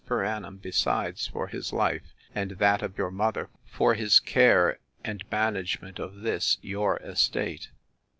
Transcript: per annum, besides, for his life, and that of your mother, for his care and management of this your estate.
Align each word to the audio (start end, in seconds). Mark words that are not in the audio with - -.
per 0.07 0.25
annum, 0.25 0.57
besides, 0.57 1.27
for 1.27 1.45
his 1.45 1.71
life, 1.71 2.15
and 2.33 2.49
that 2.57 2.81
of 2.81 2.97
your 2.97 3.11
mother, 3.11 3.51
for 3.67 3.93
his 3.93 4.19
care 4.19 4.79
and 5.03 5.23
management 5.31 5.99
of 5.99 6.21
this 6.21 6.57
your 6.63 6.97
estate. 7.03 7.69